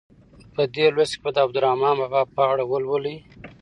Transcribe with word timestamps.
په 0.53 0.61
دې 0.73 0.85
لوست 0.95 1.13
کې 1.15 1.21
به 1.23 1.29
د 1.33 1.37
عبدالرحمان 1.45 1.95
بابا 2.01 2.21
په 2.35 2.41
اړه 2.51 2.63
ولولئ. 2.67 3.17